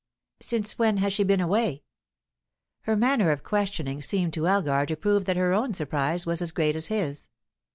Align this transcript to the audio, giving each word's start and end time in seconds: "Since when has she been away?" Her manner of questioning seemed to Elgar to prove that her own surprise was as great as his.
"Since 0.39 0.79
when 0.79 0.97
has 0.97 1.13
she 1.13 1.23
been 1.23 1.39
away?" 1.41 1.83
Her 2.85 2.95
manner 2.95 3.29
of 3.29 3.43
questioning 3.43 4.01
seemed 4.01 4.33
to 4.33 4.47
Elgar 4.47 4.87
to 4.87 4.95
prove 4.95 5.25
that 5.25 5.37
her 5.37 5.53
own 5.53 5.75
surprise 5.75 6.25
was 6.25 6.41
as 6.41 6.51
great 6.51 6.75
as 6.75 6.87
his. 6.87 7.27